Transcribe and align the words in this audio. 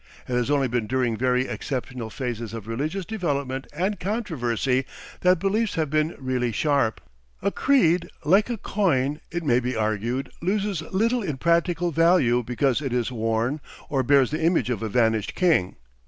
It 0.27 0.33
has 0.33 0.49
only 0.49 0.67
been 0.67 0.87
during 0.87 1.15
very 1.15 1.45
exceptional 1.47 2.09
phases 2.09 2.55
of 2.55 2.65
religious 2.67 3.05
development 3.05 3.67
and 3.71 3.99
controversy 3.99 4.83
that 5.19 5.37
beliefs 5.37 5.75
have 5.75 5.91
been 5.91 6.15
really 6.17 6.51
sharp. 6.51 6.99
A 7.43 7.51
creed, 7.51 8.09
like 8.25 8.49
a 8.49 8.57
coin, 8.57 9.21
it 9.29 9.43
may 9.43 9.59
be 9.59 9.75
argued, 9.75 10.31
loses 10.41 10.81
little 10.91 11.21
in 11.21 11.37
practical 11.37 11.91
value 11.91 12.41
because 12.43 12.81
it 12.81 12.93
is 12.93 13.11
worn, 13.11 13.61
or 13.89 14.01
bears 14.01 14.31
the 14.31 14.41
image 14.41 14.71
of 14.71 14.81
a 14.81 14.89
vanished 14.89 15.35
king. 15.35 15.75